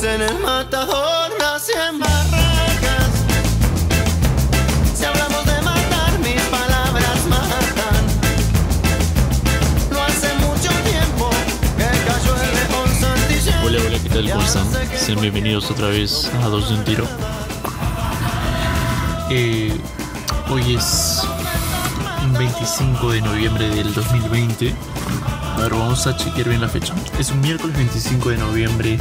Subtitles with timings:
[0.00, 3.10] Dicen el matador nace en barracas.
[4.94, 8.06] Si hablamos de matar, mis palabras matan.
[9.90, 11.30] No hace mucho tiempo
[11.76, 13.64] que cayó el león Santillán.
[13.64, 14.30] Hola, hola, ¿qué tal?
[14.30, 14.66] ¿Cómo están?
[14.96, 17.04] Sean bienvenidos otra vez a Dos de un Tiro.
[19.30, 19.76] Eh,
[20.48, 21.22] hoy es
[22.38, 24.76] 25 de noviembre del 2020.
[25.56, 26.94] A ver, vamos a chequear bien la fecha.
[27.18, 28.98] Es un miércoles 25 de noviembre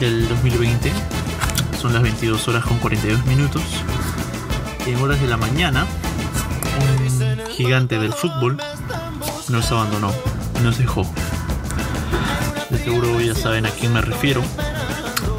[0.00, 0.92] del 2020.
[1.80, 3.62] Son las 22 horas con 42 minutos.
[4.86, 5.86] En horas de la mañana,
[6.80, 8.58] un gigante del fútbol
[9.48, 10.12] nos abandonó,
[10.62, 11.06] nos dejó.
[12.70, 14.42] De seguro ya saben a quién me refiero.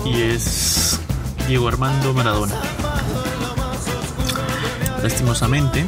[0.05, 0.99] Y es
[1.47, 2.55] Diego Armando Maradona.
[5.03, 5.85] Lastimosamente,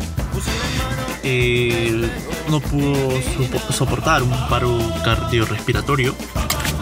[1.23, 2.09] eh,
[2.49, 6.15] no pudo sopo- soportar un paro cardiorrespiratorio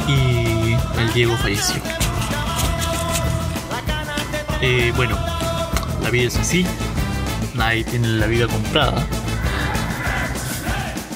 [0.10, 1.82] y el Diego falleció.
[4.62, 5.18] Eh, bueno,
[6.04, 6.66] la vida es así.
[7.54, 9.06] Nadie tiene la vida comprada.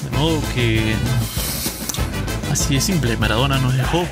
[0.02, 0.94] De modo que
[2.54, 4.06] Así de simple, Maradona nos dejó.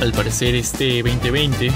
[0.00, 1.72] Al parecer este 2020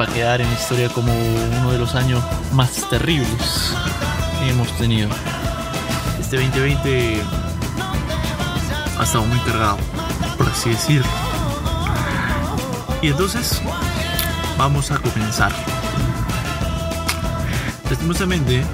[0.00, 3.74] va a quedar en la historia como uno de los años más terribles
[4.40, 5.10] que hemos tenido.
[6.18, 7.20] Este 2020
[8.98, 9.78] ha estado muy cargado,
[10.36, 11.06] por así decirlo.
[13.02, 13.60] Y entonces
[14.58, 15.52] vamos a comenzar.
[17.90, 18.64] Lastimosamente,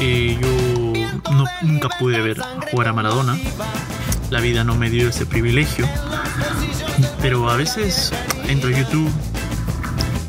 [0.00, 3.36] eh, yo no- nunca pude ver jugar a Maradona.
[4.30, 5.86] La vida no me dio ese privilegio.
[7.20, 8.12] Pero a veces
[8.48, 9.10] entro a YouTube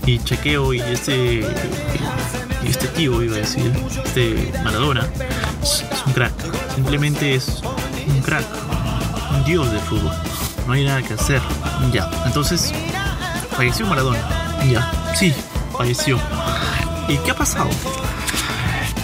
[0.05, 1.47] y chequeo y este,
[2.63, 3.71] y este tío, iba a decir,
[4.03, 5.07] este Maradona,
[5.61, 6.33] es, es un crack.
[6.75, 7.61] Simplemente es
[8.07, 8.45] un crack.
[9.45, 10.11] Dios de fútbol.
[10.67, 11.41] No hay nada que hacer.
[11.91, 12.09] Ya.
[12.25, 12.73] Entonces,
[13.55, 14.19] falleció Maradona.
[14.69, 14.89] Ya.
[15.15, 15.33] Sí,
[15.77, 16.19] falleció.
[17.07, 17.69] ¿Y qué ha pasado?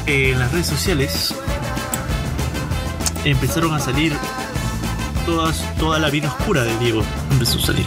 [0.05, 1.35] en las redes sociales
[3.23, 4.17] empezaron a salir
[5.23, 7.85] todas, toda la vida oscura de Diego empezó a salir.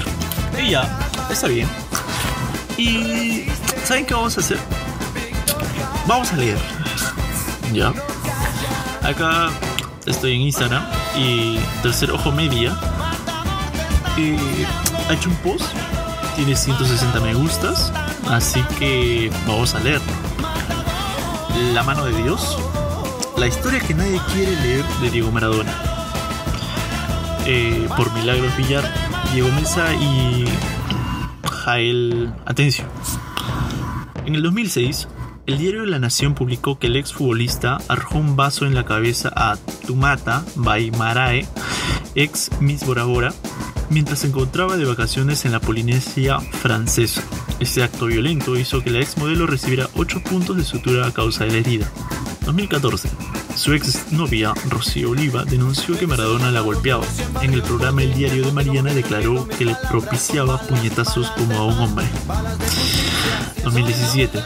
[0.62, 0.98] Y ya,
[1.30, 1.68] está bien.
[2.76, 3.46] Y
[3.84, 4.58] ¿saben qué vamos a hacer?
[6.06, 6.58] Vamos a leer.
[7.72, 7.92] Ya.
[9.02, 9.50] Acá
[10.06, 12.76] estoy en Instagram y Tercer Ojo Media
[14.18, 14.66] eh,
[15.08, 15.64] ha hecho un post.
[16.36, 17.92] Tiene 160 me gustas.
[18.28, 20.00] Así que vamos a leer.
[21.72, 22.58] La mano de Dios.
[23.36, 25.74] La historia que nadie quiere leer de Diego Maradona.
[27.46, 28.84] Eh, por Milagros Villar,
[29.32, 30.44] Diego Mesa y
[31.50, 32.84] Jael Atencio.
[34.24, 35.08] En el 2006,
[35.46, 39.56] el diario La Nación publicó que el exfutbolista arrojó un vaso en la cabeza a
[39.86, 41.46] Tumata Baimarae,
[42.14, 43.34] ex Miss Bora Bora,
[43.90, 47.22] mientras se encontraba de vacaciones en la Polinesia francesa.
[47.60, 51.44] Este acto violento hizo que la ex modelo recibiera 8 puntos de sutura a causa
[51.44, 51.90] de la herida.
[52.44, 53.08] 2014.
[53.54, 57.04] Su ex novia, Rocío Oliva, denunció que Maradona la golpeaba.
[57.42, 61.78] En el programa El Diario de Mariana declaró que le propiciaba puñetazos como a un
[61.78, 62.06] hombre.
[63.62, 64.42] 2017.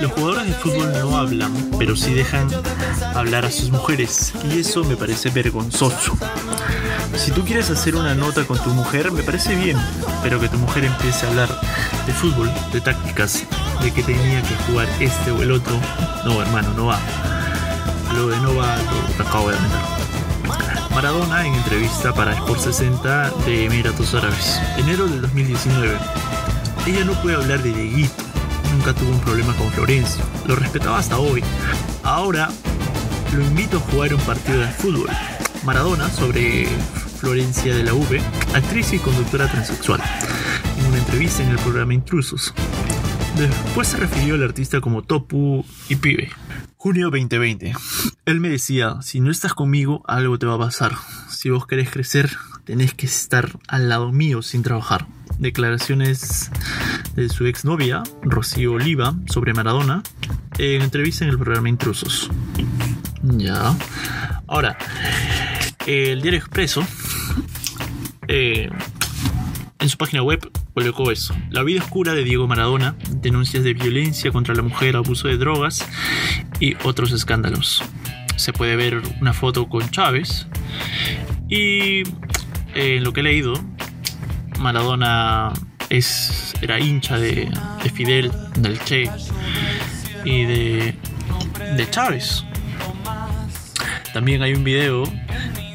[0.00, 2.48] Los jugadores de fútbol no hablan, pero sí dejan
[3.14, 6.16] hablar a sus mujeres, y eso me parece vergonzoso.
[7.16, 9.76] Si tú quieres hacer una nota con tu mujer, me parece bien,
[10.22, 11.48] pero que tu mujer empiece a hablar
[12.06, 13.44] de fútbol, de tácticas,
[13.82, 15.74] de que tenía que jugar este o el otro,
[16.24, 17.37] no hermano, no va.
[18.14, 19.98] Lo de no va lo acabo de aumentar.
[20.90, 25.96] Maradona en entrevista para Sport 60 de Emiratos Árabes, enero del 2019.
[26.86, 28.24] Ella no puede hablar de Dieguito,
[28.72, 31.44] nunca tuvo un problema con Florencio, lo respetaba hasta hoy.
[32.02, 32.48] Ahora
[33.34, 35.10] lo invito a jugar un partido de fútbol.
[35.64, 36.66] Maradona sobre
[37.18, 38.20] Florencia de la V,
[38.54, 40.00] actriz y conductora transexual,
[40.78, 42.54] en una entrevista en el programa Intrusos.
[43.38, 46.28] Después se refirió al artista como Topu y Pibe.
[46.76, 47.72] Junio 2020.
[48.24, 50.96] Él me decía, si no estás conmigo, algo te va a pasar.
[51.28, 52.30] Si vos querés crecer,
[52.64, 55.06] tenés que estar al lado mío sin trabajar.
[55.38, 56.50] Declaraciones
[57.14, 60.02] de su exnovia, Rocío Oliva, sobre Maradona,
[60.58, 62.28] en entrevista en el programa Intrusos.
[63.22, 63.76] Ya.
[64.48, 64.76] Ahora,
[65.86, 66.84] el diario Expreso,
[68.26, 68.68] eh,
[69.78, 71.34] en su página web, colocó eso.
[71.50, 75.84] La vida oscura de Diego Maradona, denuncias de violencia contra la mujer, abuso de drogas
[76.60, 77.82] y otros escándalos.
[78.36, 80.46] Se puede ver una foto con Chávez
[81.48, 82.02] y
[82.74, 83.54] eh, en lo que he leído,
[84.60, 85.52] Maradona
[85.90, 87.50] es, era hincha de,
[87.82, 89.10] de Fidel, del Che
[90.24, 90.94] y de,
[91.76, 92.44] de Chávez.
[94.12, 95.02] También hay un video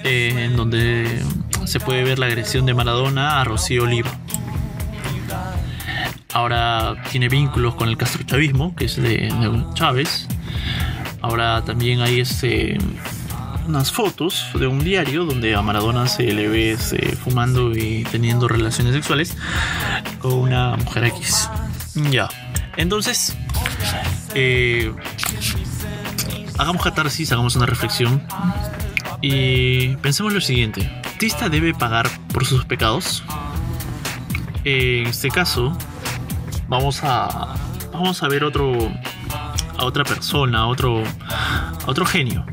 [0.06, 1.22] eh, en donde
[1.66, 4.18] se puede ver la agresión de Maradona a Rocío Oliva.
[6.34, 10.28] Ahora tiene vínculos con el castrochavismo, que es de, de Chávez.
[11.22, 12.78] Ahora también hay este,
[13.68, 18.48] unas fotos de un diario donde a Maradona se le ve este, fumando y teniendo
[18.48, 19.38] relaciones sexuales
[20.20, 21.50] con una mujer X.
[22.12, 22.28] Ya.
[22.78, 23.36] Entonces,
[24.34, 24.92] eh,
[26.58, 28.24] hagamos catarsis, hagamos una reflexión
[29.22, 30.92] y pensemos lo siguiente.
[31.06, 33.24] ¿Artista debe pagar por sus pecados?
[34.66, 35.76] En este caso,
[36.68, 37.56] vamos a
[37.92, 38.74] vamos a ver otro
[39.78, 41.04] a otra persona, a otro
[41.86, 42.46] otro genio.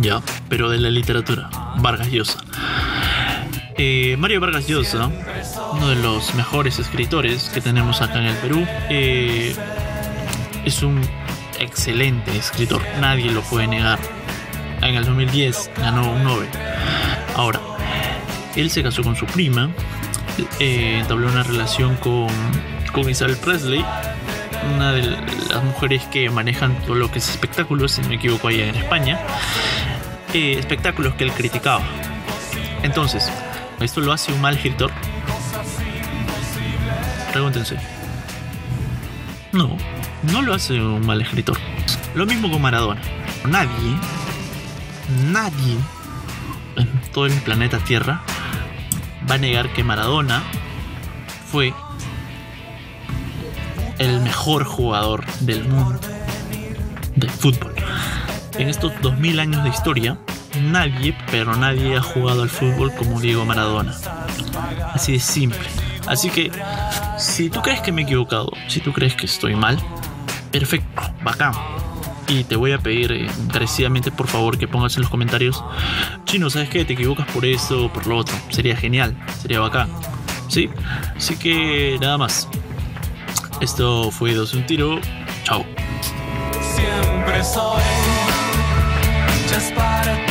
[0.00, 1.48] Ya, pero de la literatura,
[1.78, 2.38] Vargas Llosa.
[3.78, 5.10] Eh, Mario Vargas Llosa,
[5.72, 9.54] uno de los mejores escritores que tenemos acá en el Perú, eh,
[10.64, 11.00] es un
[11.60, 13.98] excelente escritor, nadie lo puede negar.
[14.82, 16.48] En el 2010 ganó un Nobel.
[17.34, 17.60] Ahora,
[18.54, 19.70] él se casó con su prima,
[20.58, 22.28] eh, entabló una relación con,
[22.92, 23.84] con Isabel Presley,
[24.74, 28.48] una de las mujeres que manejan todo lo que es espectáculos, si no me equivoco,
[28.48, 29.20] allá en España.
[30.34, 31.82] Eh, espectáculos que él criticaba.
[32.82, 33.30] Entonces,
[33.80, 34.90] ¿esto lo hace un mal escritor?
[37.32, 37.76] Pregúntense.
[39.52, 39.76] No,
[40.32, 41.56] no lo hace un mal escritor.
[42.14, 43.00] Lo mismo con Maradona.
[43.46, 43.96] Nadie,
[45.30, 45.76] nadie
[46.76, 48.22] en todo el planeta Tierra
[49.30, 50.42] va a negar que Maradona
[51.50, 51.72] fue
[53.98, 56.00] el mejor jugador del mundo
[57.14, 57.74] de fútbol.
[58.58, 60.18] En estos 2000 años de historia,
[60.62, 63.94] nadie, pero nadie ha jugado al fútbol como Diego Maradona.
[64.92, 65.68] Así de simple.
[66.06, 66.50] Así que,
[67.18, 69.78] si tú crees que me he equivocado, si tú crees que estoy mal,
[70.52, 71.52] perfecto, bacán.
[72.28, 75.62] Y te voy a pedir eh, encarecidamente, por favor, que pongas en los comentarios,
[76.24, 76.84] chino, ¿sabes qué?
[76.84, 78.34] Te equivocas por eso o por lo otro.
[78.50, 79.88] Sería genial, sería bacán.
[80.48, 80.68] ¿Sí?
[81.16, 82.48] Así que nada más.
[83.60, 85.00] Esto fue Dos un Tiro.
[85.44, 85.64] Chao.
[86.60, 87.82] Siempre soy
[89.48, 90.25] just